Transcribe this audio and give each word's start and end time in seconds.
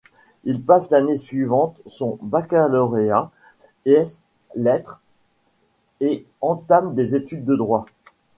Il 0.45 0.63
passe 0.63 0.89
l’année 0.89 1.15
suivante 1.15 1.79
son 1.85 2.17
baccalauréat 2.23 3.29
ès 3.85 4.23
lettres 4.55 4.99
et 5.99 6.25
entame 6.41 6.95
des 6.95 7.13
études 7.15 7.45
de 7.45 7.55
droit. 7.55 7.85